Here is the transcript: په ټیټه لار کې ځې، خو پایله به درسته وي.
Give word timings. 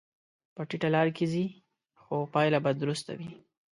په 0.55 0.61
ټیټه 0.69 0.89
لار 0.95 1.07
کې 1.17 1.25
ځې، 1.33 1.45
خو 2.01 2.15
پایله 2.33 2.59
به 2.65 2.71
درسته 2.81 3.11
وي. 3.19 3.29